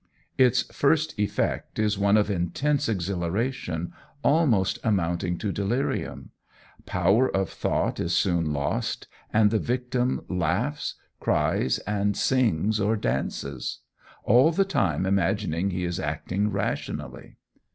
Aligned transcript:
Its 0.35 0.63
first 0.75 1.13
effect 1.19 1.77
is 1.77 1.95
one 1.95 2.17
of 2.17 2.27
intense 2.27 2.89
exhilaration, 2.89 3.93
almost 4.23 4.79
amounting 4.83 5.37
to 5.37 5.51
delirium; 5.51 6.31
power 6.87 7.29
of 7.29 7.51
thought 7.51 7.99
is 7.99 8.11
soon 8.11 8.51
lost, 8.51 9.05
and 9.31 9.51
the 9.51 9.59
victim 9.59 10.21
laughs, 10.27 10.95
cries 11.19 11.77
and 11.85 12.17
sings 12.17 12.79
or 12.79 12.95
dances, 12.95 13.81
all 14.23 14.51
the 14.51 14.65
time 14.65 15.05
imagining 15.05 15.69
he 15.69 15.83
is 15.83 15.99
acting 15.99 16.49
rationally. 16.49 17.35